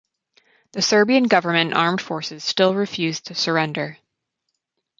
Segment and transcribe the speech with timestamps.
[0.71, 3.99] The Serbian government and armed forces still refused to surrender.